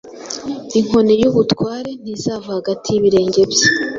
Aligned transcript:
inkoni 0.79 1.13
y’ubutware 1.21 1.89
ntizava 2.01 2.49
hagati 2.57 2.87
y’ibirenge 2.91 3.41
bye, 3.51 3.67